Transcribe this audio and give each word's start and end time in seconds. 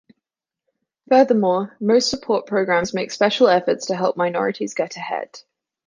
Furthermore, 1.09 1.77
most 1.79 2.09
support 2.09 2.47
programs 2.47 2.91
make 2.91 3.11
special 3.11 3.45
efforts 3.47 3.85
to 3.85 3.95
help 3.95 4.17
minorities 4.17 4.73
get 4.73 4.95
ahead. 4.95 5.41